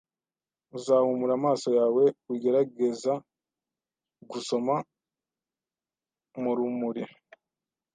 Uzahumura 0.77 1.33
amaso 1.39 1.67
yawe 1.79 2.03
ugerageza 2.33 3.13
gusoma 4.31 4.75
murumuri 6.41 7.03